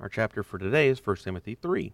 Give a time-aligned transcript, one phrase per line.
[0.00, 1.92] our chapter for today is 1 Timothy 3.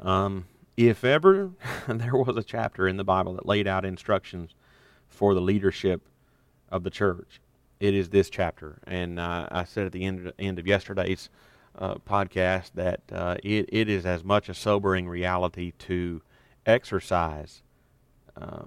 [0.00, 0.46] Um,
[0.76, 1.50] if ever
[1.88, 4.54] there was a chapter in the Bible that laid out instructions
[5.08, 6.08] for the leadership
[6.70, 7.40] of the church,
[7.78, 8.78] it is this chapter.
[8.86, 11.30] And uh, I said at the end, end of yesterday's
[11.78, 16.22] uh, podcast that uh, it, it is as much a sobering reality to
[16.66, 17.62] exercise
[18.36, 18.64] uh,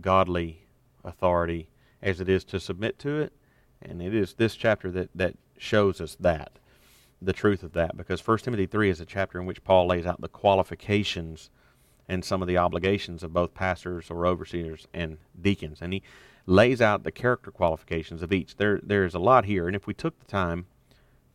[0.00, 0.66] godly
[1.04, 1.68] authority
[2.00, 3.32] as it is to submit to it.
[3.82, 6.58] And it is this chapter that, that shows us that,
[7.20, 7.96] the truth of that.
[7.96, 11.50] Because 1 Timothy 3 is a chapter in which Paul lays out the qualifications
[12.08, 15.78] and some of the obligations of both pastors or overseers and deacons.
[15.82, 16.02] And he
[16.46, 18.56] lays out the character qualifications of each.
[18.56, 19.66] There, there's a lot here.
[19.66, 20.66] And if we took the time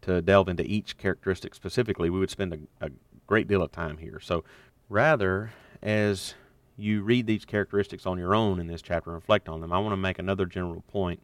[0.02, 2.90] to delve into each characteristic specifically, we would spend a, a
[3.28, 4.20] great deal of time here.
[4.20, 4.44] So
[4.90, 6.34] rather, as
[6.76, 9.80] you read these characteristics on your own in this chapter and reflect on them, I
[9.80, 11.22] want to make another general point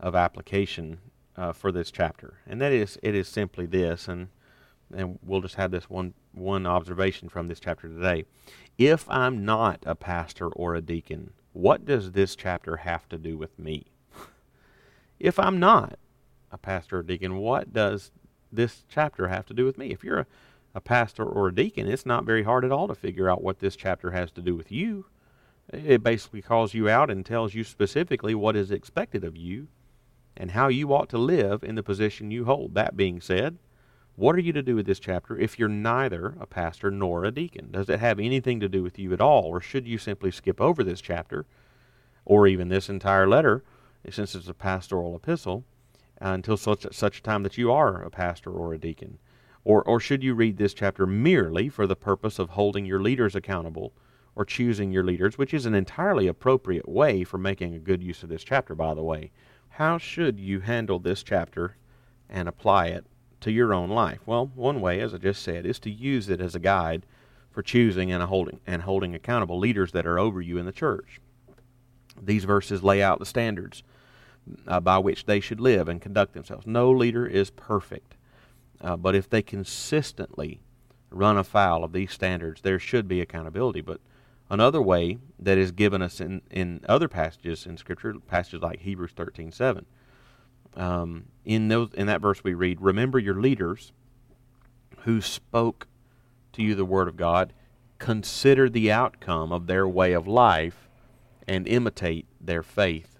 [0.00, 0.98] of application
[1.40, 4.28] uh, for this chapter, and that is it is simply this, and
[4.94, 8.24] and we'll just have this one one observation from this chapter today.
[8.76, 13.38] If I'm not a pastor or a deacon, what does this chapter have to do
[13.38, 13.86] with me?
[15.18, 15.98] if I'm not
[16.52, 18.10] a pastor or deacon, what does
[18.52, 19.90] this chapter have to do with me?
[19.90, 20.26] If you're a
[20.74, 23.58] a pastor or a deacon, it's not very hard at all to figure out what
[23.58, 25.06] this chapter has to do with you.
[25.72, 29.68] It basically calls you out and tells you specifically what is expected of you
[30.40, 32.74] and how you ought to live in the position you hold.
[32.74, 33.58] That being said,
[34.16, 37.30] what are you to do with this chapter if you're neither a pastor nor a
[37.30, 37.70] deacon?
[37.70, 40.58] Does it have anything to do with you at all, or should you simply skip
[40.58, 41.44] over this chapter,
[42.24, 43.62] or even this entire letter,
[44.08, 45.62] since it's a pastoral epistle,
[46.22, 49.18] uh, until such such time that you are a pastor or a deacon?
[49.62, 53.34] Or, or should you read this chapter merely for the purpose of holding your leaders
[53.36, 53.92] accountable
[54.34, 58.22] or choosing your leaders, which is an entirely appropriate way for making a good use
[58.22, 59.30] of this chapter, by the way?
[59.80, 61.74] How should you handle this chapter
[62.28, 63.06] and apply it
[63.40, 64.18] to your own life?
[64.26, 67.06] Well, one way, as I just said, is to use it as a guide
[67.50, 71.18] for choosing and holding and holding accountable leaders that are over you in the church.
[72.20, 73.82] These verses lay out the standards
[74.66, 76.66] uh, by which they should live and conduct themselves.
[76.66, 78.16] No leader is perfect.
[78.82, 80.60] Uh, but if they consistently
[81.08, 83.80] run afoul of these standards, there should be accountability.
[83.80, 84.02] But
[84.50, 89.12] another way that is given us in, in other passages in Scripture, passages like Hebrews
[89.14, 89.86] thirteen seven,
[90.76, 93.92] um, in those in that verse we read, "Remember your leaders
[95.04, 95.86] who spoke
[96.52, 97.52] to you the word of God.
[97.98, 100.88] Consider the outcome of their way of life,
[101.46, 103.16] and imitate their faith."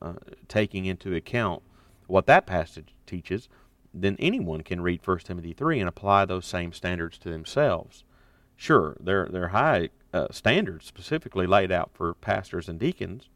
[0.00, 0.14] Uh,
[0.46, 1.60] taking into account
[2.06, 3.48] what that passage teaches,
[3.92, 8.04] then anyone can read 1 Timothy 3 and apply those same standards to themselves.
[8.54, 13.28] Sure, they're, they're high uh, standards specifically laid out for pastors and deacons,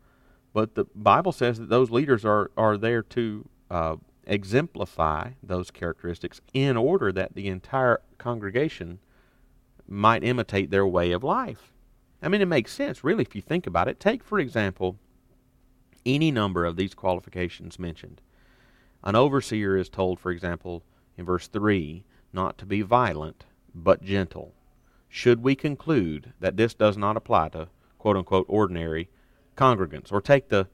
[0.52, 3.96] but the Bible says that those leaders are, are there to uh,
[4.26, 8.98] exemplify those characteristics in order that the entire congregation
[9.88, 11.72] might imitate their way of life.
[12.22, 13.98] I mean, it makes sense, really, if you think about it.
[13.98, 14.96] Take, for example,
[16.06, 18.20] any number of these qualifications mentioned.
[19.02, 20.84] An overseer is told, for example,
[21.16, 23.44] in verse 3, not to be violent,
[23.74, 24.54] but gentle.
[25.14, 27.68] Should we conclude that this does not apply to
[27.98, 29.10] quote unquote ordinary
[29.58, 30.68] congregants, or take the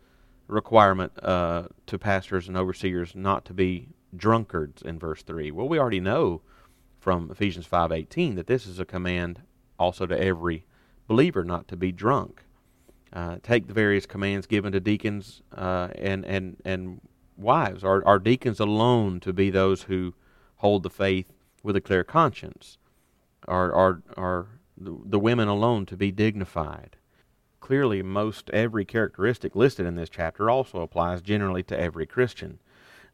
[0.46, 5.50] requirement uh, to pastors and overseers not to be drunkards in verse 3?
[5.50, 6.42] Well, we already know
[7.00, 9.42] from Ephesians 5:18 that this is a command
[9.76, 10.64] also to every
[11.08, 12.44] believer not to be drunk.
[13.12, 17.00] Uh, take the various commands given to deacons uh, and and and
[17.36, 17.82] wives?
[17.82, 20.14] Are, are deacons alone to be those who
[20.58, 21.32] hold the faith
[21.64, 22.78] with a clear conscience?
[23.48, 26.96] Are, are, are the women alone to be dignified?
[27.60, 32.60] Clearly, most every characteristic listed in this chapter also applies generally to every Christian.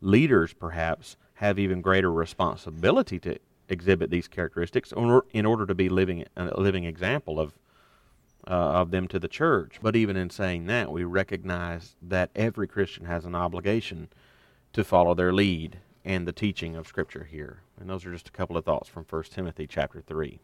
[0.01, 4.93] Leaders, perhaps, have even greater responsibility to exhibit these characteristics
[5.33, 7.55] in order to be living a living example of
[8.47, 9.79] uh, of them to the church.
[9.81, 14.09] But even in saying that, we recognize that every Christian has an obligation
[14.75, 17.61] to follow their lead and the teaching of Scripture here.
[17.81, 20.39] And those are just a couple of thoughts from 1 Timothy chapter 3.